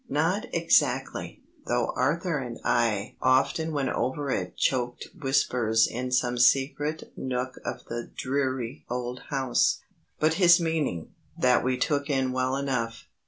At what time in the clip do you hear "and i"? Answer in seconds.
2.39-3.17